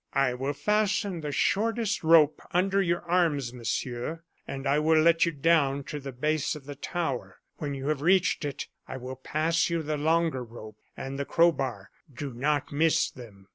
[0.15, 5.31] "I will fasten the shortest rope under your arms, Monsieur, and I will let you
[5.31, 7.39] down to the base of the tower.
[7.57, 11.91] When you have reached it, I will pass you the longer rope and the crowbar.
[12.11, 13.49] Do not miss them.